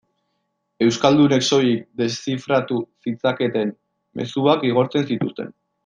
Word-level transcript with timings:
Euskaldunek 0.85 1.45
soilik 1.47 1.83
deszifratu 2.03 2.79
zitzaketen 3.09 3.75
mezuak 4.23 4.67
igortzen 4.73 5.07
zituzten. 5.15 5.55